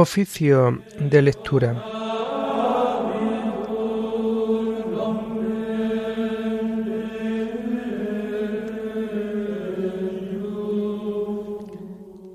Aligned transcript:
Oficio 0.00 0.80
de 1.00 1.22
lectura. 1.22 1.84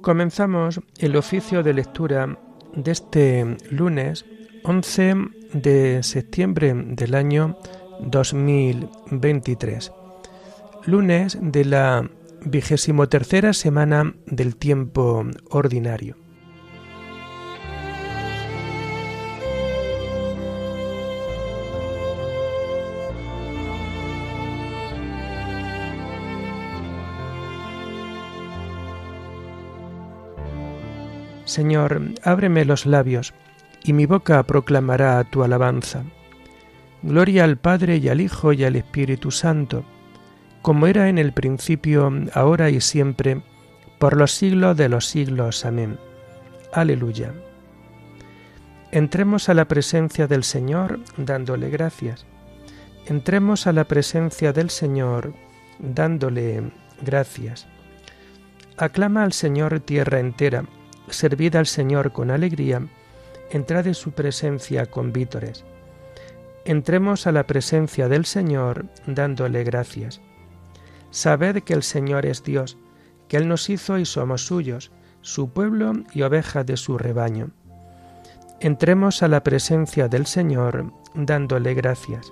Comenzamos 0.02 0.82
el 0.98 1.16
oficio 1.16 1.64
de 1.64 1.74
lectura 1.74 2.38
de 2.76 2.92
este 2.92 3.56
lunes 3.70 4.26
11 4.66 5.16
de 5.54 6.04
septiembre 6.04 6.74
del 6.76 7.16
año 7.16 7.58
2023, 8.02 9.90
lunes 10.86 11.38
de 11.42 11.64
la 11.64 12.10
vigésimo 12.44 13.08
tercera 13.08 13.54
semana 13.54 14.14
del 14.26 14.58
tiempo 14.58 15.26
ordinario. 15.50 16.23
Señor, 31.54 32.02
ábreme 32.24 32.66
los 32.66 32.88
labios, 32.88 33.36
y 33.84 33.94
mi 33.94 34.08
boca 34.08 34.42
proclamará 34.42 35.24
tu 35.24 35.44
alabanza. 35.44 36.04
Gloria 37.04 37.44
al 37.44 37.58
Padre 37.58 37.98
y 37.98 38.10
al 38.10 38.22
Hijo 38.22 38.54
y 38.54 38.64
al 38.64 38.76
Espíritu 38.76 39.30
Santo, 39.30 39.86
como 40.64 40.88
era 40.88 41.10
en 41.10 41.20
el 41.20 41.32
principio, 41.32 42.12
ahora 42.34 42.72
y 42.72 42.82
siempre, 42.82 43.44
por 44.00 44.18
los 44.18 44.32
siglos 44.32 44.76
de 44.78 44.90
los 44.90 45.06
siglos. 45.06 45.64
Amén. 45.64 46.00
Aleluya. 46.74 47.36
Entremos 48.90 49.48
a 49.48 49.54
la 49.54 49.68
presencia 49.68 50.26
del 50.26 50.44
Señor 50.44 51.02
dándole 51.18 51.70
gracias. 51.70 52.26
Entremos 53.06 53.68
a 53.68 53.74
la 53.74 53.84
presencia 53.84 54.54
del 54.54 54.72
Señor 54.72 55.36
dándole 55.78 56.72
gracias. 57.04 57.68
Aclama 58.76 59.22
al 59.22 59.34
Señor 59.34 59.82
tierra 59.82 60.20
entera 60.20 60.66
servid 61.10 61.56
al 61.56 61.68
Señor 61.68 62.12
con 62.12 62.32
alegría, 62.32 62.82
entrad 63.52 63.88
en 63.88 63.96
su 63.96 64.12
presencia 64.12 64.86
con 64.86 65.14
vítores. 65.14 65.64
Entremos 66.66 67.28
a 67.28 67.32
la 67.32 67.46
presencia 67.46 68.08
del 68.08 68.26
Señor 68.26 68.86
dándole 69.06 69.64
gracias. 69.64 70.22
Sabed 71.12 71.64
que 71.64 71.74
el 71.74 71.84
Señor 71.84 72.26
es 72.26 72.44
Dios, 72.44 72.78
que 73.28 73.38
Él 73.38 73.48
nos 73.48 73.70
hizo 73.70 73.98
y 73.98 74.06
somos 74.06 74.46
suyos, 74.46 74.92
su 75.22 75.50
pueblo 75.50 75.94
y 76.14 76.22
oveja 76.22 76.64
de 76.64 76.78
su 76.78 76.98
rebaño. 76.98 77.52
Entremos 78.60 79.24
a 79.24 79.28
la 79.28 79.44
presencia 79.44 80.08
del 80.08 80.26
Señor 80.26 80.92
dándole 81.14 81.74
gracias. 81.74 82.32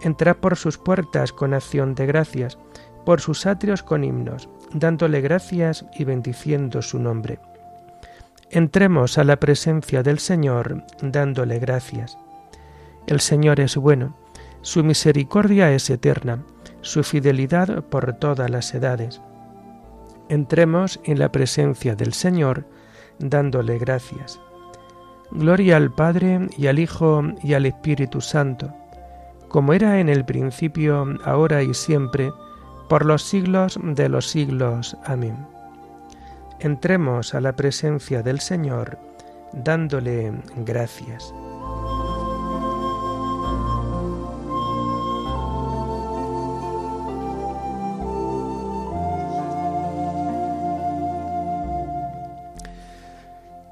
Entrad 0.00 0.36
por 0.36 0.56
sus 0.56 0.78
puertas 0.78 1.32
con 1.32 1.54
acción 1.54 1.94
de 1.94 2.06
gracias, 2.06 2.58
por 3.04 3.20
sus 3.20 3.46
atrios 3.46 3.82
con 3.82 4.02
himnos, 4.02 4.48
dándole 4.72 5.20
gracias 5.20 5.84
y 5.98 6.04
bendiciendo 6.04 6.82
su 6.82 6.98
nombre. 6.98 7.38
Entremos 8.50 9.18
a 9.18 9.24
la 9.24 9.40
presencia 9.40 10.04
del 10.04 10.20
Señor 10.20 10.84
dándole 11.02 11.58
gracias. 11.58 12.16
El 13.08 13.20
Señor 13.20 13.58
es 13.58 13.76
bueno, 13.76 14.16
su 14.62 14.84
misericordia 14.84 15.72
es 15.72 15.90
eterna, 15.90 16.44
su 16.80 17.02
fidelidad 17.02 17.82
por 17.84 18.12
todas 18.14 18.48
las 18.48 18.72
edades. 18.72 19.20
Entremos 20.28 21.00
en 21.04 21.18
la 21.18 21.32
presencia 21.32 21.96
del 21.96 22.12
Señor 22.12 22.66
dándole 23.18 23.78
gracias. 23.78 24.40
Gloria 25.32 25.76
al 25.76 25.92
Padre 25.92 26.48
y 26.56 26.68
al 26.68 26.78
Hijo 26.78 27.22
y 27.42 27.54
al 27.54 27.66
Espíritu 27.66 28.20
Santo, 28.20 28.72
como 29.48 29.72
era 29.72 29.98
en 29.98 30.08
el 30.08 30.24
principio, 30.24 31.04
ahora 31.24 31.64
y 31.64 31.74
siempre, 31.74 32.30
por 32.88 33.04
los 33.04 33.22
siglos 33.22 33.76
de 33.82 34.08
los 34.08 34.28
siglos. 34.28 34.96
Amén 35.04 35.55
entremos 36.60 37.34
a 37.34 37.40
la 37.40 37.54
presencia 37.54 38.22
del 38.22 38.40
Señor 38.40 38.98
dándole 39.52 40.32
gracias. 40.56 41.32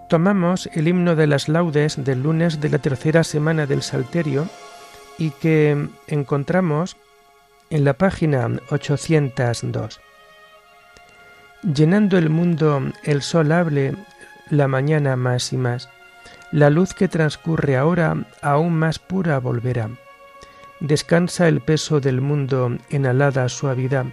Tomamos 0.08 0.68
el 0.74 0.86
himno 0.86 1.16
de 1.16 1.26
las 1.26 1.48
laudes 1.48 2.04
del 2.04 2.22
lunes 2.22 2.60
de 2.60 2.68
la 2.68 2.78
tercera 2.78 3.24
semana 3.24 3.66
del 3.66 3.82
Salterio 3.82 4.46
y 5.18 5.30
que 5.30 5.88
encontramos 6.06 6.96
en 7.70 7.84
la 7.84 7.94
página 7.94 8.48
802 8.70 10.03
llenando 11.72 12.18
el 12.18 12.28
mundo 12.28 12.82
el 13.04 13.22
sol 13.22 13.52
hable 13.52 13.94
la 14.50 14.68
mañana 14.68 15.16
más 15.16 15.52
y 15.52 15.56
más. 15.56 15.88
La 16.52 16.70
luz 16.70 16.94
que 16.94 17.08
transcurre 17.08 17.76
ahora 17.76 18.16
aún 18.42 18.74
más 18.74 18.98
pura 18.98 19.38
volverá. 19.38 19.90
Descansa 20.80 21.48
el 21.48 21.60
peso 21.60 22.00
del 22.00 22.20
mundo 22.20 22.76
en 22.90 23.06
alada 23.06 23.48
suavidad. 23.48 24.06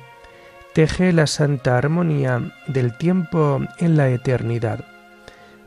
Teje 0.73 1.11
la 1.11 1.27
santa 1.27 1.77
armonía 1.77 2.53
del 2.67 2.97
tiempo 2.97 3.59
en 3.77 3.97
la 3.97 4.09
eternidad. 4.09 4.85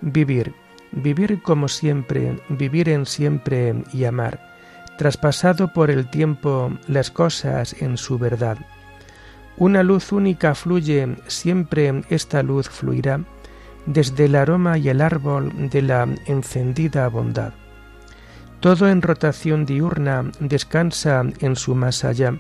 Vivir, 0.01 0.55
vivir 0.93 1.43
como 1.43 1.69
siempre, 1.69 2.39
vivir 2.49 2.89
en 2.89 3.05
siempre 3.05 3.75
y 3.93 4.05
amar, 4.05 4.55
traspasado 4.97 5.73
por 5.73 5.91
el 5.91 6.09
tiempo 6.09 6.73
las 6.87 7.11
cosas 7.11 7.75
en 7.83 7.99
su 7.99 8.19
verdad 8.19 8.57
una 9.57 9.83
luz 9.83 10.13
única 10.13 10.55
fluye, 10.55 11.17
siempre 11.27 12.03
esta 12.11 12.43
luz 12.43 12.69
fluirá, 12.69 13.21
desde 13.87 14.25
el 14.25 14.35
aroma 14.35 14.79
y 14.79 14.89
el 14.89 15.01
árbol 15.01 15.71
de 15.71 15.83
la 15.83 16.09
encendida 16.27 17.09
bondad. 17.09 17.53
Todo 18.61 18.89
en 18.89 19.03
rotación 19.03 19.67
diurna 19.67 20.31
descansa 20.41 21.23
en 21.41 21.55
su 21.55 21.75
más 21.75 22.05
allá, 22.05 22.35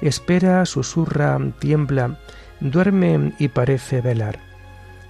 espera, 0.00 0.66
susurra, 0.66 1.38
tiembla, 1.60 2.18
duerme 2.60 3.34
y 3.38 3.48
parece 3.48 4.00
velar, 4.00 4.40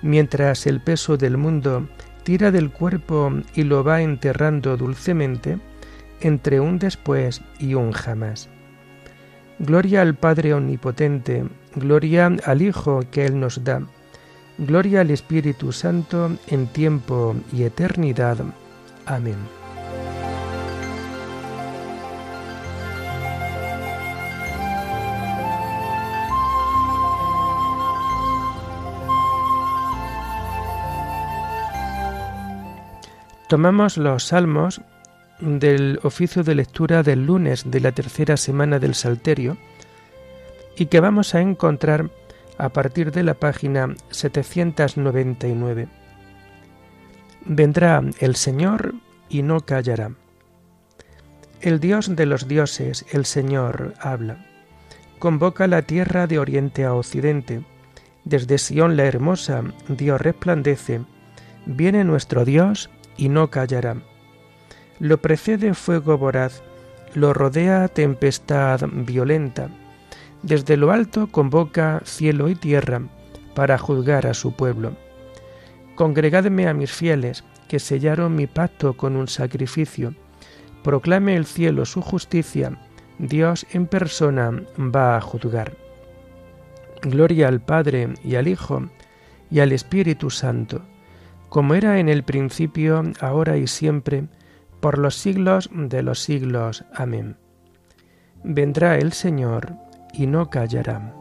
mientras 0.02 0.66
el 0.66 0.80
peso 0.80 1.16
del 1.16 1.36
mundo 1.36 1.88
tira 2.24 2.50
del 2.50 2.70
cuerpo 2.70 3.32
y 3.54 3.64
lo 3.64 3.84
va 3.84 4.02
enterrando 4.02 4.76
dulcemente 4.76 5.58
entre 6.20 6.60
un 6.60 6.78
después 6.78 7.42
y 7.58 7.74
un 7.74 7.92
jamás. 7.92 8.48
Gloria 9.58 10.02
al 10.02 10.14
Padre 10.14 10.52
Omnipotente, 10.52 11.44
gloria 11.76 12.30
al 12.44 12.62
Hijo 12.62 13.00
que 13.10 13.24
Él 13.24 13.38
nos 13.38 13.62
da, 13.62 13.82
gloria 14.58 15.00
al 15.00 15.10
Espíritu 15.10 15.72
Santo 15.72 16.30
en 16.48 16.66
tiempo 16.66 17.36
y 17.52 17.62
eternidad. 17.62 18.38
Amén. 19.06 19.36
Tomamos 33.48 33.98
los 33.98 34.24
salmos 34.24 34.80
del 35.40 35.98
oficio 36.02 36.42
de 36.42 36.54
lectura 36.54 37.02
del 37.02 37.26
lunes 37.26 37.64
de 37.70 37.80
la 37.80 37.92
tercera 37.92 38.36
semana 38.36 38.78
del 38.78 38.94
Salterio 38.94 39.56
y 40.76 40.86
que 40.86 41.00
vamos 41.00 41.34
a 41.34 41.40
encontrar 41.40 42.10
a 42.58 42.68
partir 42.68 43.10
de 43.10 43.22
la 43.24 43.34
página 43.34 43.94
799. 44.10 45.88
Vendrá 47.46 48.02
el 48.20 48.36
Señor 48.36 48.94
y 49.28 49.42
no 49.42 49.60
callará. 49.60 50.12
El 51.60 51.80
Dios 51.80 52.14
de 52.14 52.26
los 52.26 52.46
dioses, 52.46 53.04
el 53.10 53.24
Señor, 53.24 53.94
habla. 54.00 54.46
Convoca 55.18 55.66
la 55.66 55.82
tierra 55.82 56.26
de 56.26 56.38
oriente 56.38 56.84
a 56.84 56.94
occidente. 56.94 57.62
Desde 58.24 58.58
Sión 58.58 58.96
la 58.96 59.04
hermosa, 59.04 59.62
Dios 59.88 60.20
resplandece. 60.20 61.00
Viene 61.66 62.04
nuestro 62.04 62.44
Dios 62.44 62.90
y 63.16 63.28
no 63.28 63.50
callará 63.50 63.96
lo 64.98 65.18
precede 65.18 65.74
fuego 65.74 66.18
voraz, 66.18 66.62
lo 67.14 67.32
rodea 67.32 67.88
tempestad 67.88 68.80
violenta. 68.92 69.68
Desde 70.42 70.76
lo 70.76 70.92
alto 70.92 71.28
convoca 71.28 72.02
cielo 72.04 72.48
y 72.48 72.54
tierra 72.54 73.02
para 73.54 73.78
juzgar 73.78 74.26
a 74.26 74.34
su 74.34 74.54
pueblo. 74.54 74.96
Congregadme 75.94 76.66
a 76.66 76.74
mis 76.74 76.92
fieles, 76.92 77.44
que 77.68 77.78
sellaron 77.78 78.34
mi 78.34 78.46
pacto 78.46 78.96
con 78.96 79.16
un 79.16 79.28
sacrificio. 79.28 80.14
Proclame 80.82 81.36
el 81.36 81.46
cielo 81.46 81.86
su 81.86 82.02
justicia, 82.02 82.78
Dios 83.18 83.66
en 83.70 83.86
persona 83.86 84.50
va 84.78 85.16
a 85.16 85.20
juzgar. 85.20 85.72
Gloria 87.02 87.48
al 87.48 87.60
Padre 87.60 88.14
y 88.24 88.34
al 88.34 88.48
Hijo 88.48 88.82
y 89.50 89.60
al 89.60 89.72
Espíritu 89.72 90.30
Santo 90.30 90.82
como 91.54 91.76
era 91.76 92.00
en 92.00 92.08
el 92.08 92.24
principio, 92.24 93.04
ahora 93.20 93.56
y 93.56 93.68
siempre, 93.68 94.24
por 94.84 94.98
los 94.98 95.14
siglos 95.14 95.70
de 95.72 96.02
los 96.02 96.18
siglos. 96.22 96.84
Amén. 96.92 97.38
Vendrá 98.42 98.98
el 98.98 99.14
Señor 99.14 99.72
y 100.12 100.26
no 100.26 100.50
callará. 100.50 101.14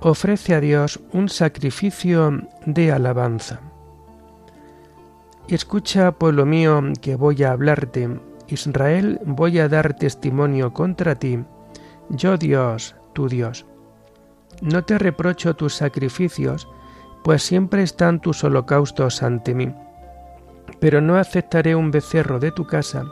Ofrece 0.00 0.54
a 0.54 0.60
Dios 0.60 0.98
un 1.12 1.28
sacrificio 1.28 2.48
de 2.64 2.90
alabanza. 2.90 3.60
Escucha, 5.46 6.12
pueblo 6.12 6.46
mío, 6.46 6.82
que 7.02 7.16
voy 7.16 7.42
a 7.42 7.52
hablarte 7.52 8.18
Israel, 8.48 9.20
voy 9.26 9.58
a 9.58 9.68
dar 9.68 9.94
testimonio 9.94 10.72
contra 10.72 11.16
ti, 11.16 11.38
yo 12.08 12.36
Dios, 12.36 12.94
tu 13.12 13.28
Dios. 13.28 13.66
No 14.60 14.84
te 14.84 14.98
reprocho 14.98 15.54
tus 15.54 15.74
sacrificios, 15.74 16.68
pues 17.24 17.42
siempre 17.42 17.82
están 17.82 18.20
tus 18.20 18.44
holocaustos 18.44 19.22
ante 19.22 19.54
mí. 19.54 19.74
Pero 20.80 21.00
no 21.00 21.16
aceptaré 21.16 21.74
un 21.74 21.90
becerro 21.90 22.38
de 22.38 22.52
tu 22.52 22.66
casa, 22.66 23.04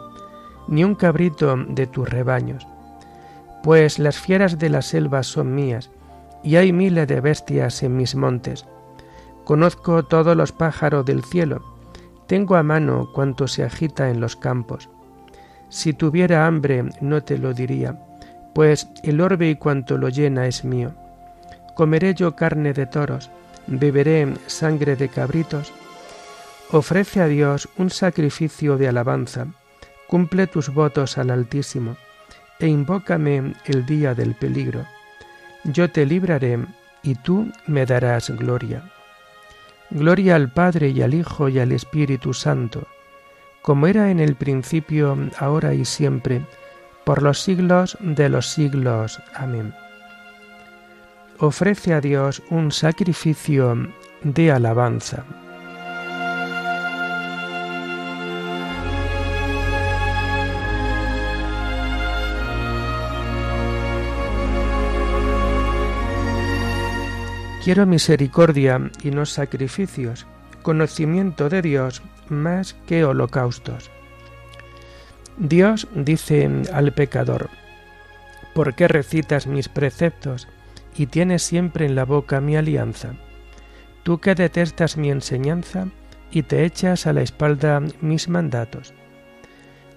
ni 0.68 0.84
un 0.84 0.94
cabrito 0.94 1.56
de 1.56 1.86
tus 1.86 2.08
rebaños. 2.08 2.66
Pues 3.62 3.98
las 3.98 4.18
fieras 4.18 4.58
de 4.58 4.70
la 4.70 4.82
selva 4.82 5.22
son 5.22 5.54
mías, 5.54 5.90
y 6.42 6.56
hay 6.56 6.72
miles 6.72 7.06
de 7.08 7.20
bestias 7.20 7.82
en 7.82 7.96
mis 7.96 8.14
montes. 8.14 8.66
Conozco 9.44 10.04
todos 10.04 10.36
los 10.36 10.52
pájaros 10.52 11.04
del 11.04 11.24
cielo, 11.24 11.62
tengo 12.26 12.54
a 12.54 12.62
mano 12.62 13.10
cuanto 13.12 13.48
se 13.48 13.64
agita 13.64 14.08
en 14.08 14.20
los 14.20 14.36
campos. 14.36 14.88
Si 15.68 15.92
tuviera 15.92 16.46
hambre 16.46 16.84
no 17.00 17.24
te 17.24 17.38
lo 17.38 17.52
diría, 17.52 18.00
pues 18.60 18.88
el 19.04 19.22
orbe 19.22 19.48
y 19.48 19.54
cuanto 19.54 19.96
lo 19.96 20.10
llena 20.10 20.46
es 20.46 20.66
mío. 20.66 20.92
Comeré 21.74 22.12
yo 22.12 22.36
carne 22.36 22.74
de 22.74 22.84
toros, 22.84 23.30
beberé 23.66 24.34
sangre 24.48 24.96
de 24.96 25.08
cabritos. 25.08 25.72
Ofrece 26.70 27.22
a 27.22 27.26
Dios 27.26 27.70
un 27.78 27.88
sacrificio 27.88 28.76
de 28.76 28.86
alabanza, 28.86 29.46
cumple 30.08 30.46
tus 30.46 30.74
votos 30.74 31.16
al 31.16 31.30
Altísimo, 31.30 31.96
e 32.58 32.66
invócame 32.66 33.54
el 33.64 33.86
día 33.86 34.14
del 34.14 34.34
peligro. 34.34 34.84
Yo 35.64 35.90
te 35.90 36.04
libraré 36.04 36.58
y 37.02 37.14
tú 37.14 37.50
me 37.66 37.86
darás 37.86 38.28
gloria. 38.28 38.82
Gloria 39.88 40.34
al 40.34 40.52
Padre 40.52 40.90
y 40.90 41.00
al 41.00 41.14
Hijo 41.14 41.48
y 41.48 41.60
al 41.60 41.72
Espíritu 41.72 42.34
Santo 42.34 42.86
como 43.62 43.86
era 43.86 44.10
en 44.10 44.20
el 44.20 44.36
principio, 44.36 45.16
ahora 45.38 45.74
y 45.74 45.84
siempre, 45.84 46.42
por 47.10 47.24
los 47.24 47.40
siglos 47.40 47.98
de 47.98 48.28
los 48.28 48.46
siglos. 48.46 49.20
Amén. 49.34 49.74
Ofrece 51.40 51.92
a 51.92 52.00
Dios 52.00 52.40
un 52.50 52.70
sacrificio 52.70 53.88
de 54.22 54.52
alabanza. 54.52 55.24
Quiero 67.64 67.86
misericordia 67.86 68.88
y 69.02 69.10
no 69.10 69.26
sacrificios, 69.26 70.28
conocimiento 70.62 71.48
de 71.48 71.60
Dios 71.60 72.02
más 72.28 72.74
que 72.86 73.04
holocaustos. 73.04 73.90
Dios 75.38 75.88
dice 75.94 76.48
al 76.72 76.92
pecador, 76.92 77.50
¿por 78.54 78.74
qué 78.74 78.88
recitas 78.88 79.46
mis 79.46 79.68
preceptos 79.68 80.48
y 80.96 81.06
tienes 81.06 81.42
siempre 81.42 81.86
en 81.86 81.94
la 81.94 82.04
boca 82.04 82.40
mi 82.40 82.56
alianza? 82.56 83.14
Tú 84.02 84.18
que 84.18 84.34
detestas 84.34 84.96
mi 84.96 85.10
enseñanza 85.10 85.88
y 86.30 86.42
te 86.42 86.64
echas 86.64 87.06
a 87.06 87.12
la 87.12 87.22
espalda 87.22 87.82
mis 88.00 88.28
mandatos. 88.28 88.94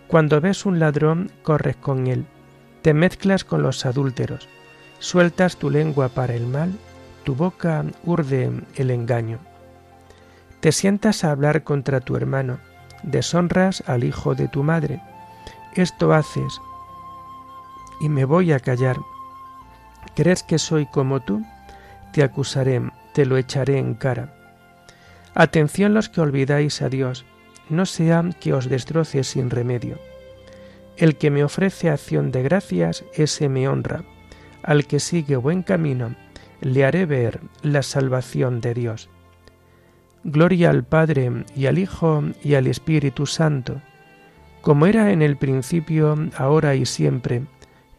Cuando 0.08 0.42
ves 0.42 0.66
un 0.66 0.80
ladrón, 0.80 1.32
corres 1.42 1.76
con 1.76 2.08
él, 2.08 2.26
te 2.82 2.94
mezclas 2.94 3.44
con 3.44 3.64
los 3.64 3.86
adúlteros, 3.86 4.48
sueltas 5.00 5.58
tu 5.58 5.70
lengua 5.70 6.10
para 6.10 6.36
el 6.36 6.46
mal, 6.46 6.74
tu 7.24 7.36
boca 7.36 7.84
urde 8.04 8.52
el 8.76 8.92
engaño. 8.92 9.40
Te 10.60 10.72
sientas 10.72 11.24
a 11.24 11.32
hablar 11.32 11.64
contra 11.64 12.00
tu 12.00 12.16
hermano, 12.16 12.60
deshonras 13.04 13.84
al 13.88 14.04
hijo 14.04 14.36
de 14.36 14.48
tu 14.48 14.64
madre. 14.64 15.02
Esto 15.76 16.14
haces 16.14 16.62
y 18.00 18.10
me 18.10 18.26
voy 18.26 18.52
a 18.52 18.60
callar. 18.60 18.98
¿Crees 20.16 20.44
que 20.44 20.60
soy 20.60 20.86
como 20.86 21.22
tú? 21.22 21.44
Te 22.12 22.22
acusaré, 22.22 22.82
te 23.14 23.26
lo 23.26 23.38
echaré 23.38 23.80
en 23.80 23.96
cara. 23.96 24.36
Atención 25.34 25.94
los 25.94 26.10
que 26.10 26.22
olvidáis 26.22 26.82
a 26.82 26.90
Dios, 26.90 27.26
no 27.70 27.86
sea 27.86 28.24
que 28.40 28.54
os 28.54 28.70
destroce 28.70 29.24
sin 29.24 29.50
remedio. 29.50 29.98
El 30.98 31.16
que 31.16 31.32
me 31.32 31.44
ofrece 31.44 31.90
acción 31.90 32.32
de 32.32 32.44
gracias, 32.44 33.04
ese 33.16 33.50
me 33.50 33.68
honra. 33.68 34.04
Al 34.62 34.86
que 34.86 35.00
sigue 35.00 35.38
buen 35.38 35.64
camino, 35.64 36.16
le 36.62 36.86
haré 36.86 37.08
ver 37.08 37.42
la 37.64 37.82
salvación 37.82 38.62
de 38.62 38.76
Dios. 38.76 39.10
Gloria 40.24 40.70
al 40.70 40.84
Padre 40.84 41.46
y 41.56 41.66
al 41.66 41.80
Hijo 41.80 42.24
y 42.44 42.54
al 42.54 42.68
Espíritu 42.68 43.26
Santo, 43.26 43.82
como 44.64 44.86
era 44.86 45.12
en 45.12 45.22
el 45.22 45.36
principio, 45.36 46.16
ahora 46.38 46.74
y 46.74 46.86
siempre, 46.86 47.44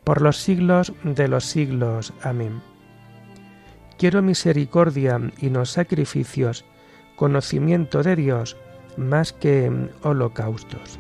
por 0.03 0.23
los 0.23 0.39
siglos 0.39 0.95
de 1.05 1.29
los 1.29 1.45
siglos. 1.45 2.15
Amén. 2.23 2.63
Quiero 3.99 4.23
misericordia 4.23 5.21
y 5.39 5.51
no 5.51 5.67
sacrificios, 5.67 6.65
conocimiento 7.17 8.03
de 8.03 8.17
Dios 8.17 8.57
más 8.97 9.35
que 9.35 9.71
holocaustos. 10.03 10.99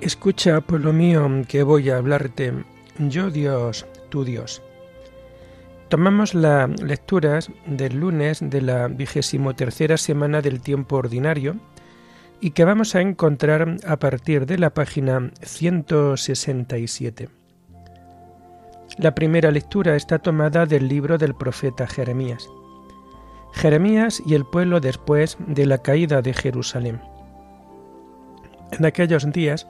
Escucha, 0.00 0.60
pueblo 0.60 0.92
mío, 0.92 1.28
que 1.48 1.64
voy 1.64 1.90
a 1.90 1.96
hablarte, 1.96 2.54
yo 2.98 3.30
Dios, 3.30 3.86
Tomamos 5.88 6.34
las 6.34 6.70
lecturas 6.82 7.50
del 7.66 7.98
lunes 7.98 8.38
de 8.40 8.62
la 8.62 8.88
vigésimo 8.88 9.52
semana 9.96 10.40
del 10.40 10.60
tiempo 10.60 10.96
ordinario 10.96 11.56
y 12.40 12.52
que 12.52 12.64
vamos 12.64 12.94
a 12.94 13.00
encontrar 13.00 13.76
a 13.86 13.96
partir 13.98 14.46
de 14.46 14.58
la 14.58 14.70
página 14.70 15.30
167. 15.42 17.28
La 18.98 19.14
primera 19.14 19.50
lectura 19.50 19.96
está 19.96 20.18
tomada 20.18 20.66
del 20.66 20.88
libro 20.88 21.18
del 21.18 21.34
profeta 21.34 21.86
Jeremías. 21.86 22.48
Jeremías 23.52 24.22
y 24.26 24.34
el 24.34 24.44
pueblo 24.44 24.80
después 24.80 25.36
de 25.46 25.66
la 25.66 25.78
caída 25.78 26.22
de 26.22 26.32
Jerusalén. 26.34 27.00
En 28.72 28.84
aquellos 28.84 29.30
días, 29.32 29.66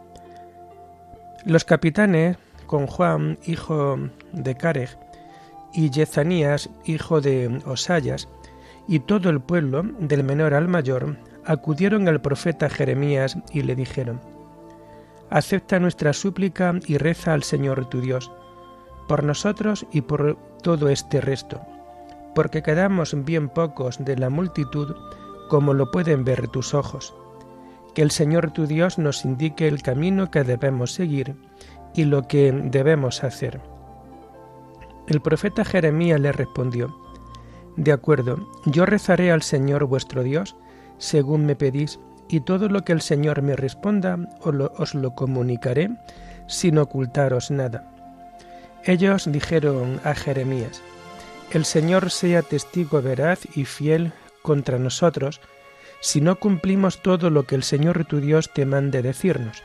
los 1.44 1.64
capitanes, 1.64 2.36
con 2.70 2.86
Juan, 2.86 3.36
hijo 3.46 3.98
de 4.30 4.54
Careg, 4.54 4.96
y 5.72 5.90
Yezanías, 5.90 6.70
hijo 6.84 7.20
de 7.20 7.60
Osayas, 7.66 8.28
y 8.86 9.00
todo 9.00 9.28
el 9.28 9.40
pueblo, 9.40 9.82
del 9.82 10.22
menor 10.22 10.54
al 10.54 10.68
mayor, 10.68 11.16
acudieron 11.44 12.06
al 12.06 12.20
profeta 12.20 12.70
Jeremías 12.70 13.36
y 13.52 13.62
le 13.62 13.74
dijeron, 13.74 14.20
Acepta 15.30 15.80
nuestra 15.80 16.12
súplica 16.12 16.72
y 16.86 16.96
reza 16.98 17.32
al 17.32 17.42
Señor 17.42 17.86
tu 17.86 18.00
Dios, 18.00 18.30
por 19.08 19.24
nosotros 19.24 19.84
y 19.90 20.02
por 20.02 20.38
todo 20.62 20.90
este 20.90 21.20
resto, 21.20 21.60
porque 22.36 22.62
quedamos 22.62 23.16
bien 23.24 23.48
pocos 23.48 23.98
de 23.98 24.16
la 24.16 24.30
multitud, 24.30 24.94
como 25.48 25.74
lo 25.74 25.90
pueden 25.90 26.22
ver 26.22 26.46
tus 26.46 26.72
ojos. 26.74 27.14
Que 27.96 28.02
el 28.02 28.12
Señor 28.12 28.52
tu 28.52 28.68
Dios 28.68 28.96
nos 28.96 29.24
indique 29.24 29.66
el 29.66 29.82
camino 29.82 30.30
que 30.30 30.44
debemos 30.44 30.92
seguir 30.92 31.34
y 31.94 32.04
lo 32.04 32.26
que 32.28 32.52
debemos 32.52 33.24
hacer. 33.24 33.60
El 35.06 35.20
profeta 35.20 35.64
Jeremías 35.64 36.20
le 36.20 36.32
respondió, 36.32 36.96
De 37.76 37.92
acuerdo, 37.92 38.48
yo 38.66 38.86
rezaré 38.86 39.32
al 39.32 39.42
Señor 39.42 39.84
vuestro 39.84 40.22
Dios, 40.22 40.56
según 40.98 41.46
me 41.46 41.56
pedís, 41.56 41.98
y 42.28 42.40
todo 42.40 42.68
lo 42.68 42.84
que 42.84 42.92
el 42.92 43.00
Señor 43.00 43.42
me 43.42 43.56
responda 43.56 44.16
os 44.42 44.94
lo, 44.94 45.14
comunicaré, 45.16 45.90
sin 46.46 46.78
ocultaros 46.78 47.50
nada. 47.50 47.90
Ellos 48.84 49.30
dijeron 49.30 50.00
a 50.04 50.14
Jeremías, 50.14 50.80
El 51.50 51.64
Señor 51.64 52.10
sea 52.10 52.42
testigo 52.42 53.02
veraz 53.02 53.40
y 53.56 53.64
fiel 53.64 54.12
contra 54.42 54.78
nosotros, 54.78 55.40
si 56.00 56.20
no 56.20 56.36
cumplimos 56.36 57.02
todo 57.02 57.30
lo 57.30 57.42
que 57.44 57.56
el 57.56 57.64
Señor 57.64 58.04
tu 58.04 58.20
Dios 58.20 58.50
te 58.54 58.64
mande 58.64 59.02
decirnos. 59.02 59.64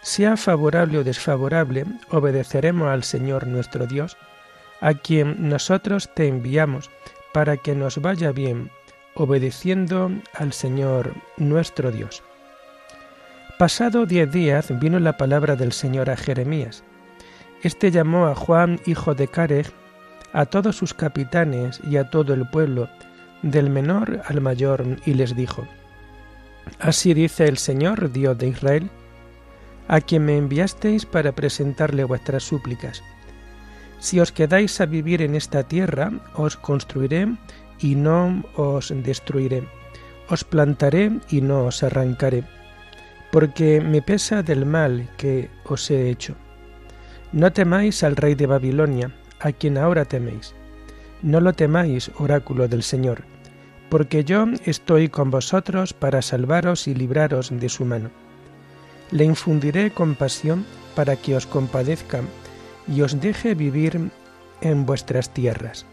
Sea 0.00 0.36
favorable 0.36 0.98
o 0.98 1.04
desfavorable, 1.04 1.84
obedeceremos 2.10 2.88
al 2.88 3.04
Señor 3.04 3.46
nuestro 3.46 3.86
Dios, 3.86 4.16
a 4.80 4.94
quien 4.94 5.48
nosotros 5.48 6.10
te 6.14 6.28
enviamos 6.28 6.90
para 7.32 7.56
que 7.56 7.74
nos 7.74 7.98
vaya 7.98 8.32
bien, 8.32 8.70
obedeciendo 9.14 10.10
al 10.34 10.52
Señor 10.52 11.14
nuestro 11.36 11.92
Dios. 11.92 12.22
Pasado 13.58 14.06
diez 14.06 14.30
días 14.32 14.76
vino 14.80 14.98
la 14.98 15.16
palabra 15.16 15.54
del 15.54 15.72
Señor 15.72 16.10
a 16.10 16.16
Jeremías. 16.16 16.82
Este 17.62 17.90
llamó 17.90 18.26
a 18.26 18.34
Juan, 18.34 18.80
hijo 18.86 19.14
de 19.14 19.28
Careg, 19.28 19.66
a 20.32 20.46
todos 20.46 20.76
sus 20.76 20.94
capitanes 20.94 21.80
y 21.88 21.96
a 21.96 22.10
todo 22.10 22.34
el 22.34 22.48
pueblo, 22.48 22.88
del 23.42 23.70
menor 23.70 24.22
al 24.26 24.40
mayor, 24.40 24.84
y 25.04 25.14
les 25.14 25.36
dijo, 25.36 25.66
Así 26.80 27.14
dice 27.14 27.46
el 27.46 27.58
Señor, 27.58 28.10
Dios 28.10 28.38
de 28.38 28.48
Israel, 28.48 28.90
a 29.88 30.00
quien 30.00 30.24
me 30.24 30.36
enviasteis 30.36 31.06
para 31.06 31.32
presentarle 31.32 32.04
vuestras 32.04 32.42
súplicas. 32.42 33.02
Si 33.98 34.20
os 34.20 34.32
quedáis 34.32 34.80
a 34.80 34.86
vivir 34.86 35.22
en 35.22 35.34
esta 35.34 35.62
tierra, 35.62 36.12
os 36.34 36.56
construiré 36.56 37.28
y 37.78 37.94
no 37.94 38.44
os 38.56 38.92
destruiré, 38.94 39.62
os 40.28 40.44
plantaré 40.44 41.12
y 41.30 41.40
no 41.40 41.66
os 41.66 41.82
arrancaré 41.82 42.44
porque 43.32 43.80
me 43.80 44.02
pesa 44.02 44.42
del 44.42 44.66
mal 44.66 45.08
que 45.16 45.48
os 45.64 45.90
he 45.90 46.10
hecho. 46.10 46.34
No 47.32 47.50
temáis 47.50 48.04
al 48.04 48.14
rey 48.14 48.34
de 48.34 48.46
Babilonia, 48.46 49.10
a 49.40 49.52
quien 49.52 49.78
ahora 49.78 50.04
teméis. 50.04 50.54
No 51.22 51.40
lo 51.40 51.54
temáis, 51.54 52.10
oráculo 52.18 52.68
del 52.68 52.82
Señor, 52.82 53.24
porque 53.88 54.22
yo 54.22 54.44
estoy 54.66 55.08
con 55.08 55.30
vosotros 55.30 55.94
para 55.94 56.20
salvaros 56.20 56.86
y 56.86 56.94
libraros 56.94 57.48
de 57.50 57.70
su 57.70 57.86
mano. 57.86 58.10
Le 59.12 59.24
infundiré 59.24 59.92
compasión 59.92 60.66
para 60.96 61.16
que 61.16 61.36
os 61.36 61.46
compadezca 61.46 62.22
y 62.88 63.02
os 63.02 63.20
deje 63.20 63.54
vivir 63.54 64.10
en 64.60 64.86
vuestras 64.86 65.30
tierras. 65.30 65.86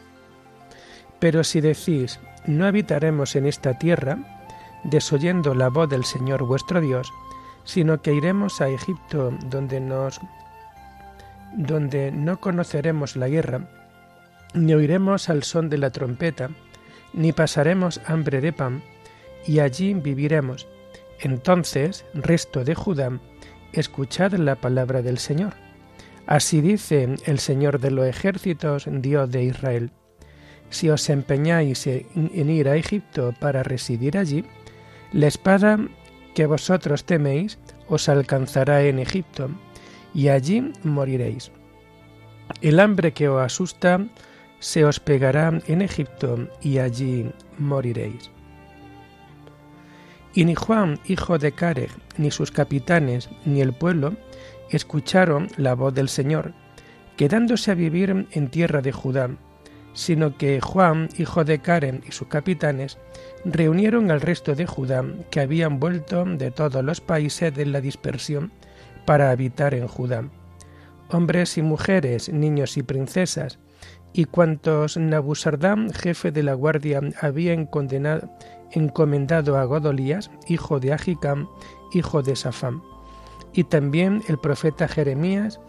Pero 1.19 1.43
si 1.43 1.61
decís, 1.61 2.19
no 2.47 2.65
habitaremos 2.65 3.35
en 3.35 3.45
esta 3.45 3.77
tierra, 3.77 4.17
desoyendo 4.83 5.53
la 5.53 5.69
voz 5.69 5.89
del 5.89 6.05
Señor 6.05 6.43
vuestro 6.43 6.81
Dios, 6.81 7.11
sino 7.65 8.01
que 8.01 8.13
iremos 8.13 8.61
a 8.61 8.69
Egipto 8.69 9.31
donde 9.45 9.79
nos 9.79 10.19
donde 11.51 12.11
no 12.11 12.39
conoceremos 12.39 13.15
la 13.15 13.27
guerra, 13.27 13.67
ni 14.53 14.73
oiremos 14.73 15.29
al 15.29 15.43
son 15.43 15.69
de 15.69 15.77
la 15.77 15.89
trompeta, 15.89 16.49
ni 17.13 17.33
pasaremos 17.33 18.01
hambre 18.05 18.39
de 18.39 18.53
pan, 18.53 18.83
y 19.47 19.59
allí 19.59 19.93
viviremos. 19.93 20.67
Entonces, 21.21 22.05
resto 22.13 22.63
de 22.63 22.75
Judá, 22.75 23.19
escuchad 23.73 24.33
la 24.33 24.55
palabra 24.55 25.01
del 25.01 25.17
Señor. 25.17 25.53
Así 26.25 26.61
dice 26.61 27.15
el 27.25 27.39
Señor 27.39 27.79
de 27.79 27.91
los 27.91 28.05
ejércitos, 28.05 28.85
Dios 28.88 29.31
de 29.31 29.43
Israel. 29.43 29.91
Si 30.69 30.89
os 30.89 31.09
empeñáis 31.09 31.88
en 31.88 32.49
ir 32.49 32.69
a 32.69 32.75
Egipto 32.75 33.33
para 33.39 33.63
residir 33.63 34.17
allí, 34.17 34.45
la 35.11 35.27
espada 35.27 35.79
que 36.35 36.45
vosotros 36.45 37.03
teméis 37.03 37.57
os 37.88 38.07
alcanzará 38.07 38.83
en 38.83 38.99
Egipto, 38.99 39.49
y 40.13 40.27
allí 40.27 40.71
moriréis. 40.83 41.51
El 42.61 42.79
hambre 42.79 43.13
que 43.13 43.29
os 43.29 43.41
asusta 43.41 44.05
se 44.59 44.85
os 44.85 44.99
pegará 44.99 45.59
en 45.67 45.81
Egipto, 45.81 46.47
y 46.61 46.77
allí 46.77 47.31
moriréis. 47.57 48.29
Y 50.33 50.45
ni 50.45 50.55
Juan, 50.55 51.00
hijo 51.05 51.38
de 51.39 51.51
Careg, 51.51 51.89
ni 52.17 52.31
sus 52.31 52.51
capitanes, 52.51 53.29
ni 53.45 53.62
el 53.62 53.74
pueblo, 53.74 54.15
escucharon 54.69 55.48
la 55.57 55.74
voz 55.74 55.93
del 55.93 56.09
Señor, 56.09 56.53
quedándose 57.17 57.71
a 57.71 57.75
vivir 57.75 58.27
en 58.31 58.50
tierra 58.50 58.81
de 58.81 58.91
Judá, 58.91 59.29
sino 59.93 60.38
que 60.38 60.62
Juan, 60.62 61.09
hijo 61.17 61.43
de 61.43 61.59
Karen, 61.59 62.03
y 62.07 62.12
sus 62.12 62.27
capitanes 62.27 62.98
reunieron 63.43 64.12
al 64.12 64.21
resto 64.21 64.55
de 64.55 64.65
Judá 64.65 65.03
que 65.31 65.41
habían 65.41 65.79
vuelto 65.79 66.24
de 66.25 66.51
todos 66.51 66.83
los 66.83 67.01
países 67.01 67.53
de 67.53 67.65
la 67.65 67.81
dispersión 67.81 68.51
para 69.05 69.31
habitar 69.31 69.74
en 69.74 69.88
Judá, 69.88 70.29
hombres 71.09 71.57
y 71.57 71.63
mujeres, 71.63 72.31
niños 72.31 72.77
y 72.77 72.83
princesas, 72.83 73.59
y 74.13 74.25
cuantos 74.25 74.98
Nabusardán, 74.98 75.91
jefe 75.91 76.31
de 76.31 76.43
la 76.43 76.53
guardia, 76.53 77.01
había 77.21 77.53
encomendado 78.71 79.57
a 79.57 79.63
Godolías, 79.65 80.31
hijo 80.47 80.79
de 80.79 80.93
Agicam, 80.93 81.47
hijo 81.93 82.21
de 82.21 82.35
Safán, 82.35 82.81
y 83.53 83.63
también 83.63 84.21
el 84.27 84.38
profeta 84.38 84.88
Jeremías 84.88 85.59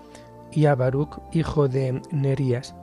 y 0.53 0.67
a 0.67 0.75
Baruch, 0.75 1.19
hijo 1.33 1.69
de 1.69 2.03
Nerías, 2.11 2.75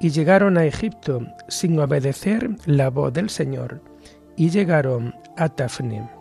y 0.00 0.10
llegaron 0.10 0.58
a 0.58 0.64
Egipto 0.64 1.20
sin 1.48 1.78
obedecer 1.78 2.50
la 2.66 2.90
voz 2.90 3.12
del 3.12 3.30
Señor, 3.30 3.80
y 4.36 4.50
llegaron 4.50 5.14
a 5.36 5.48
Tafne. 5.48 6.15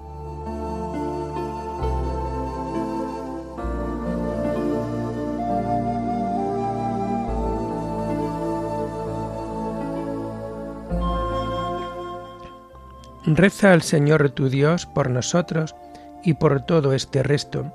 Reza 13.28 13.74
al 13.74 13.82
Señor 13.82 14.30
tu 14.30 14.50
Dios 14.50 14.86
por 14.86 15.10
nosotros 15.10 15.76
y 16.24 16.36
por 16.36 16.62
todo 16.62 16.94
este 16.94 17.24
resto, 17.24 17.74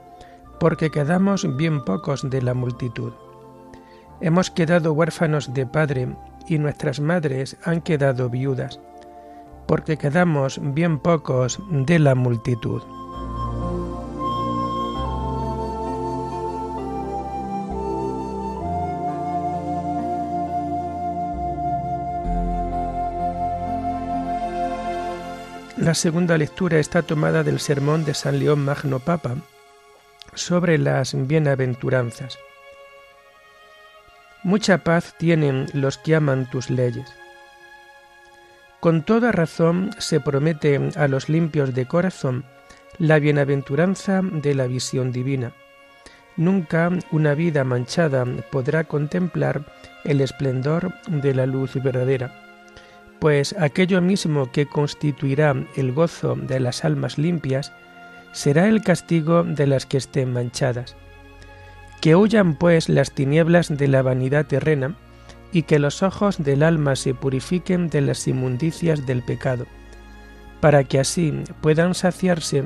porque 0.60 0.90
quedamos 0.90 1.56
bien 1.56 1.84
pocos 1.84 2.30
de 2.30 2.40
la 2.40 2.54
multitud. 2.54 3.12
Hemos 4.20 4.52
quedado 4.52 4.92
huérfanos 4.92 5.52
de 5.52 5.66
padre 5.66 6.14
y 6.46 6.58
nuestras 6.58 7.00
madres 7.00 7.56
han 7.64 7.80
quedado 7.80 8.30
viudas, 8.30 8.78
porque 9.66 9.96
quedamos 9.96 10.60
bien 10.62 11.00
pocos 11.00 11.60
de 11.68 11.98
la 11.98 12.14
multitud. 12.14 12.82
La 25.80 25.94
segunda 25.94 26.36
lectura 26.36 26.78
está 26.78 27.00
tomada 27.00 27.42
del 27.42 27.58
sermón 27.58 28.04
de 28.04 28.12
San 28.12 28.38
León 28.38 28.62
Magno 28.62 28.98
Papa 28.98 29.36
sobre 30.34 30.76
las 30.76 31.14
bienaventuranzas. 31.26 32.38
Mucha 34.42 34.84
paz 34.84 35.14
tienen 35.16 35.68
los 35.72 35.96
que 35.96 36.16
aman 36.16 36.50
tus 36.50 36.68
leyes. 36.68 37.08
Con 38.80 39.06
toda 39.06 39.32
razón 39.32 39.88
se 39.96 40.20
promete 40.20 40.78
a 40.96 41.08
los 41.08 41.30
limpios 41.30 41.72
de 41.72 41.86
corazón 41.86 42.44
la 42.98 43.18
bienaventuranza 43.18 44.20
de 44.22 44.54
la 44.54 44.66
visión 44.66 45.12
divina. 45.12 45.54
Nunca 46.36 46.90
una 47.10 47.32
vida 47.32 47.64
manchada 47.64 48.26
podrá 48.52 48.84
contemplar 48.84 49.64
el 50.04 50.20
esplendor 50.20 50.92
de 51.08 51.34
la 51.34 51.46
luz 51.46 51.72
verdadera, 51.82 52.49
pues 53.20 53.54
aquello 53.58 54.00
mismo 54.00 54.50
que 54.50 54.66
constituirá 54.66 55.54
el 55.76 55.92
gozo 55.92 56.34
de 56.36 56.58
las 56.60 56.84
almas 56.84 57.18
limpias 57.18 57.72
será 58.32 58.68
el 58.68 58.82
castigo 58.82 59.44
de 59.44 59.66
las 59.66 59.86
que 59.86 59.98
estén 59.98 60.32
manchadas. 60.32 60.96
Que 62.00 62.16
huyan 62.16 62.54
pues 62.54 62.88
las 62.88 63.12
tinieblas 63.12 63.76
de 63.76 63.88
la 63.88 64.02
vanidad 64.02 64.46
terrena, 64.46 64.96
y 65.52 65.62
que 65.62 65.78
los 65.78 66.02
ojos 66.02 66.38
del 66.38 66.62
alma 66.62 66.96
se 66.96 67.14
purifiquen 67.14 67.88
de 67.88 68.00
las 68.00 68.26
inmundicias 68.28 69.06
del 69.06 69.22
pecado, 69.22 69.66
para 70.60 70.84
que 70.84 71.00
así 71.00 71.42
puedan 71.60 71.94
saciarse 71.94 72.64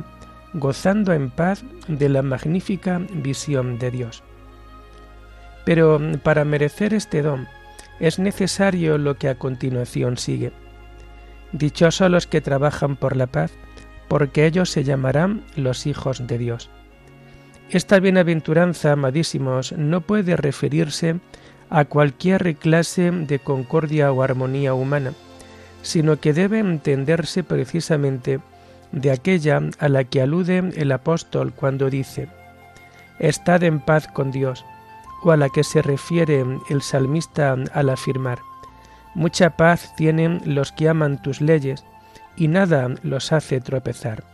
gozando 0.52 1.12
en 1.12 1.30
paz 1.30 1.64
de 1.88 2.08
la 2.08 2.22
magnífica 2.22 3.00
visión 3.10 3.78
de 3.78 3.90
Dios. 3.90 4.22
Pero 5.64 6.00
para 6.22 6.44
merecer 6.44 6.92
este 6.92 7.22
don 7.22 7.48
es 8.00 8.18
necesario 8.18 8.98
lo 8.98 9.16
que 9.16 9.28
a 9.28 9.36
continuación 9.36 10.16
sigue. 10.16 10.52
Dichosos 11.52 12.10
los 12.10 12.26
que 12.26 12.40
trabajan 12.40 12.96
por 12.96 13.16
la 13.16 13.26
paz, 13.26 13.52
porque 14.08 14.46
ellos 14.46 14.70
se 14.70 14.84
llamarán 14.84 15.42
los 15.56 15.86
hijos 15.86 16.26
de 16.26 16.38
Dios. 16.38 16.70
Esta 17.70 17.98
bienaventuranza, 17.98 18.92
amadísimos, 18.92 19.72
no 19.72 20.00
puede 20.00 20.36
referirse 20.36 21.16
a 21.70 21.84
cualquier 21.86 22.56
clase 22.56 23.10
de 23.10 23.38
concordia 23.38 24.12
o 24.12 24.22
armonía 24.22 24.74
humana, 24.74 25.12
sino 25.82 26.20
que 26.20 26.32
debe 26.32 26.58
entenderse 26.58 27.42
precisamente 27.42 28.40
de 28.92 29.10
aquella 29.10 29.60
a 29.78 29.88
la 29.88 30.04
que 30.04 30.22
alude 30.22 30.58
el 30.76 30.92
apóstol 30.92 31.52
cuando 31.52 31.90
dice, 31.90 32.28
Estad 33.18 33.62
en 33.62 33.80
paz 33.80 34.08
con 34.08 34.30
Dios, 34.30 34.64
a 35.32 35.36
la 35.36 35.48
que 35.48 35.64
se 35.64 35.82
refiere 35.82 36.44
el 36.68 36.82
salmista 36.82 37.56
al 37.72 37.90
afirmar, 37.90 38.40
Mucha 39.14 39.50
paz 39.50 39.94
tienen 39.96 40.42
los 40.44 40.72
que 40.72 40.88
aman 40.88 41.22
tus 41.22 41.40
leyes, 41.40 41.84
y 42.36 42.48
nada 42.48 42.88
los 43.04 43.32
hace 43.32 43.60
tropezar. 43.60 44.24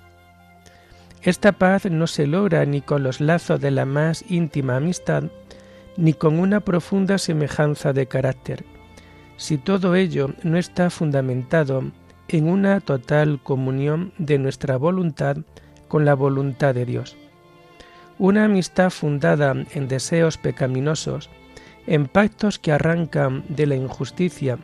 Esta 1.22 1.52
paz 1.52 1.84
no 1.84 2.06
se 2.06 2.26
logra 2.26 2.64
ni 2.64 2.80
con 2.80 3.02
los 3.02 3.20
lazos 3.20 3.60
de 3.60 3.70
la 3.70 3.84
más 3.84 4.24
íntima 4.30 4.76
amistad, 4.76 5.24
ni 5.98 6.14
con 6.14 6.38
una 6.38 6.60
profunda 6.60 7.18
semejanza 7.18 7.92
de 7.92 8.06
carácter, 8.06 8.64
si 9.36 9.58
todo 9.58 9.96
ello 9.96 10.30
no 10.42 10.56
está 10.56 10.88
fundamentado 10.88 11.84
en 12.28 12.48
una 12.48 12.80
total 12.80 13.38
comunión 13.42 14.14
de 14.16 14.38
nuestra 14.38 14.78
voluntad 14.78 15.36
con 15.88 16.06
la 16.06 16.14
voluntad 16.14 16.74
de 16.74 16.86
Dios. 16.86 17.18
Una 18.20 18.44
amistad 18.44 18.90
fundada 18.90 19.54
en 19.72 19.88
deseos 19.88 20.36
pecaminosos, 20.36 21.30
en 21.86 22.06
pactos 22.06 22.58
que 22.58 22.70
arrancan 22.70 23.44
de 23.48 23.66
la 23.66 23.76
injusticia 23.76 24.58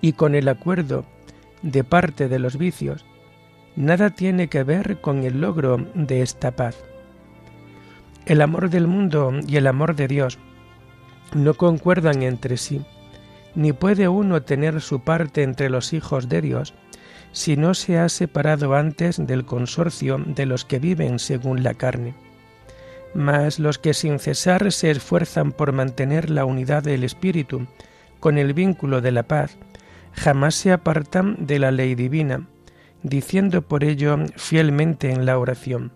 y 0.00 0.12
con 0.12 0.36
el 0.36 0.46
acuerdo 0.46 1.04
de 1.62 1.82
parte 1.82 2.28
de 2.28 2.38
los 2.38 2.58
vicios, 2.58 3.04
nada 3.74 4.10
tiene 4.10 4.46
que 4.46 4.62
ver 4.62 5.00
con 5.00 5.24
el 5.24 5.40
logro 5.40 5.88
de 5.96 6.22
esta 6.22 6.52
paz. 6.52 6.76
El 8.26 8.40
amor 8.40 8.70
del 8.70 8.86
mundo 8.86 9.32
y 9.44 9.56
el 9.56 9.66
amor 9.66 9.96
de 9.96 10.06
Dios 10.06 10.38
no 11.34 11.54
concuerdan 11.54 12.22
entre 12.22 12.58
sí, 12.58 12.80
ni 13.56 13.72
puede 13.72 14.06
uno 14.06 14.42
tener 14.42 14.80
su 14.80 15.00
parte 15.00 15.42
entre 15.42 15.68
los 15.68 15.92
hijos 15.92 16.28
de 16.28 16.40
Dios 16.40 16.74
si 17.32 17.56
no 17.56 17.74
se 17.74 17.98
ha 17.98 18.08
separado 18.08 18.76
antes 18.76 19.16
del 19.26 19.46
consorcio 19.46 20.18
de 20.24 20.46
los 20.46 20.64
que 20.64 20.78
viven 20.78 21.18
según 21.18 21.64
la 21.64 21.74
carne. 21.74 22.14
Mas 23.14 23.58
los 23.58 23.78
que 23.78 23.94
sin 23.94 24.18
cesar 24.18 24.72
se 24.72 24.90
esfuerzan 24.90 25.52
por 25.52 25.72
mantener 25.72 26.30
la 26.30 26.44
unidad 26.44 26.82
del 26.82 27.04
Espíritu 27.04 27.66
con 28.20 28.38
el 28.38 28.54
vínculo 28.54 29.00
de 29.00 29.12
la 29.12 29.24
paz, 29.24 29.56
jamás 30.12 30.54
se 30.54 30.72
apartan 30.72 31.46
de 31.46 31.58
la 31.58 31.70
ley 31.70 31.94
divina, 31.94 32.46
diciendo 33.02 33.62
por 33.62 33.84
ello 33.84 34.16
fielmente 34.36 35.10
en 35.10 35.26
la 35.26 35.38
oración, 35.38 35.92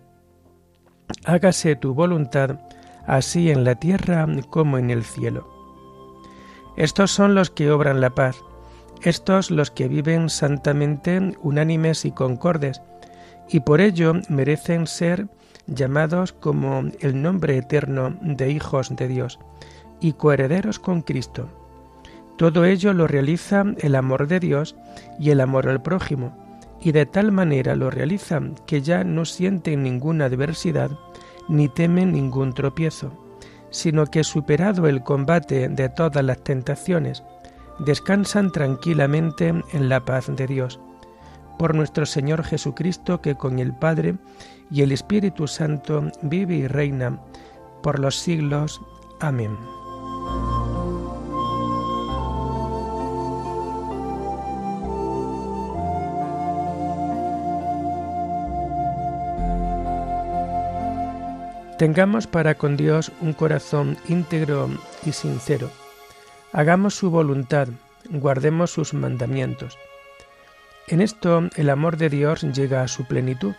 Hágase 1.25 1.77
tu 1.77 1.95
voluntad, 1.95 2.59
así 3.07 3.51
en 3.51 3.65
la 3.65 3.77
tierra 3.77 4.27
como 4.51 4.79
en 4.79 4.91
el 4.91 5.05
cielo. 5.05 5.49
Estos 6.77 7.11
son 7.13 7.35
los 7.35 7.51
que 7.51 7.71
obran 7.71 8.01
la 8.01 8.11
paz, 8.11 8.37
estos 9.03 9.51
los 9.51 9.71
que 9.71 9.89
viven 9.89 10.29
santamente 10.29 11.35
unánimes 11.43 12.05
y 12.05 12.11
concordes, 12.11 12.83
y 13.49 13.61
por 13.61 13.81
ello 13.81 14.15
merecen 14.29 14.87
ser 14.87 15.29
llamados 15.67 16.33
como 16.33 16.85
el 17.01 17.23
nombre 17.23 17.57
eterno 17.57 18.17
de 18.21 18.51
hijos 18.51 18.95
de 18.95 19.09
Dios 19.09 19.39
y 20.01 20.13
coherederos 20.13 20.79
con 20.79 21.03
Cristo. 21.03 21.49
Todo 22.37 22.65
ello 22.65 22.93
lo 22.93 23.07
realiza 23.07 23.65
el 23.79 23.95
amor 23.95 24.29
de 24.29 24.41
Dios 24.41 24.77
y 25.19 25.31
el 25.31 25.41
amor 25.41 25.69
al 25.69 25.83
prójimo, 25.83 26.37
y 26.81 26.93
de 26.93 27.07
tal 27.07 27.33
manera 27.33 27.75
lo 27.75 27.91
realiza 27.91 28.41
que 28.67 28.83
ya 28.83 29.05
no 29.05 29.25
sienten 29.25 29.83
ninguna 29.83 30.27
adversidad 30.27 30.91
ni 31.49 31.69
temen 31.69 32.13
ningún 32.13 32.53
tropiezo 32.53 33.13
sino 33.77 34.07
que 34.07 34.25
superado 34.25 34.87
el 34.87 35.03
combate 35.03 35.69
de 35.69 35.89
todas 35.91 36.25
las 36.25 36.39
tentaciones, 36.39 37.23
descansan 37.79 38.51
tranquilamente 38.51 39.49
en 39.49 39.89
la 39.89 40.05
paz 40.05 40.35
de 40.35 40.47
Dios. 40.47 40.81
Por 41.59 41.75
nuestro 41.75 42.07
Señor 42.07 42.45
Jesucristo, 42.45 43.21
que 43.21 43.35
con 43.35 43.59
el 43.59 43.73
Padre 43.73 44.17
y 44.71 44.83
el 44.83 44.93
Espíritu 44.93 45.47
Santo 45.47 46.11
vive 46.23 46.57
y 46.57 46.67
reina 46.67 47.19
por 47.83 47.99
los 47.99 48.17
siglos. 48.17 48.81
Amén. 49.21 49.57
Tengamos 61.79 62.27
para 62.27 62.55
con 62.55 62.79
Dios 62.79 63.13
un 63.21 63.35
corazón 63.35 63.99
íntegro 64.09 64.71
y 65.05 65.13
sincero. 65.13 65.71
Hagamos 66.53 66.95
su 66.95 67.11
voluntad, 67.11 67.69
guardemos 68.09 68.71
sus 68.71 68.95
mandamientos. 68.95 69.77
En 70.89 71.01
esto 71.01 71.49
el 71.57 71.71
amor 71.71 71.97
de 71.97 72.09
Dios 72.09 72.43
llega 72.43 72.83
a 72.83 72.89
su 72.89 73.07
plenitud. 73.07 73.55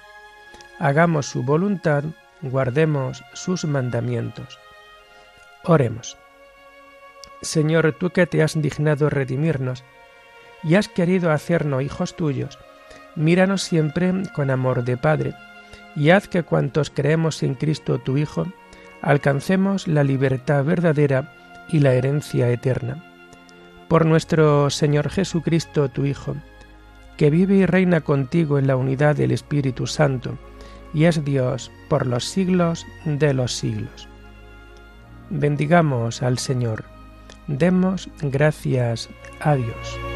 Hagamos 0.80 1.26
su 1.26 1.44
voluntad, 1.44 2.06
guardemos 2.42 3.24
sus 3.34 3.66
mandamientos. 3.66 4.60
Oremos. 5.66 6.18
Señor, 7.42 7.96
tú 8.00 8.12
que 8.12 8.28
te 8.28 8.42
has 8.42 8.60
dignado 8.60 9.10
redimirnos 9.10 9.84
y 10.63 10.76
has 10.76 10.88
querido 10.88 11.32
hacernos 11.32 11.84
hijos 11.84 12.16
tuyos, 12.16 12.58
míranos 13.16 13.62
siempre 13.62 14.13
con 14.34 14.50
amor 14.50 14.86
de 14.86 14.96
Padre 14.96 15.34
y 15.98 16.12
haz 16.12 16.28
que 16.30 16.44
cuantos 16.44 16.90
creemos 16.90 17.44
en 17.44 17.56
Cristo 17.56 18.00
tu 18.00 18.18
Hijo, 18.18 18.48
alcancemos 19.02 19.88
la 19.88 20.04
libertad 20.04 20.63
verdadera 20.63 21.34
y 21.68 21.80
la 21.80 21.94
herencia 21.94 22.50
eterna. 22.50 23.04
Por 23.90 24.06
nuestro 24.06 24.70
Señor 24.70 25.10
Jesucristo 25.10 25.90
tu 25.90 26.06
Hijo, 26.06 26.36
que 27.17 27.30
vive 27.30 27.56
y 27.56 27.65
reina 27.65 28.01
contigo 28.01 28.60
en 28.60 28.67
la 28.67 28.75
unidad 28.75 29.15
del 29.15 29.32
Espíritu 29.32 29.88
Santo, 29.88 30.38
y 30.93 31.06
es 31.06 31.25
Dios 31.25 31.71
por 31.89 32.06
los 32.06 32.25
siglos 32.25 32.86
de 33.06 33.34
los 33.34 33.53
siglos. 33.53 34.08
Bendigamos 35.30 36.23
al 36.23 36.38
Señor, 36.38 36.86
demos 37.47 38.10
gracias 38.21 39.10
a 39.41 39.56
Dios. 39.56 40.07